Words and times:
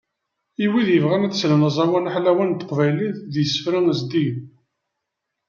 I 0.63 0.67
wid 0.71 0.87
yebɣan 0.91 1.25
ad 1.27 1.33
slen 1.35 1.67
aẓawan 1.69 2.09
aḥlawan 2.09 2.51
n 2.53 2.55
teqbaylit 2.59 3.17
d 3.31 3.33
yisefra 3.41 3.79
zeddigen 3.99 4.39